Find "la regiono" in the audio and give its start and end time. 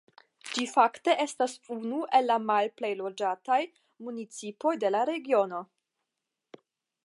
4.97-5.61